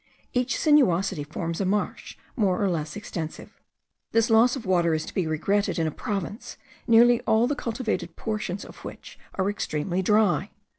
Each 0.33 0.55
sinuosity 0.57 1.23
forms 1.23 1.61
a 1.61 1.65
marsh 1.65 2.17
more 2.35 2.59
or 2.59 2.71
less 2.71 2.95
extensive. 2.95 3.61
This 4.13 4.31
loss 4.31 4.55
of 4.55 4.65
water 4.65 4.95
is 4.95 5.05
to 5.05 5.13
be 5.13 5.27
regretted 5.27 5.77
in 5.77 5.85
a 5.85 5.91
province, 5.91 6.57
nearly 6.87 7.21
all 7.27 7.45
the 7.45 7.53
cultivated 7.53 8.15
portions 8.15 8.65
of 8.65 8.77
which 8.83 9.19
are 9.35 9.47
extremely 9.47 10.01
dry. 10.01 10.49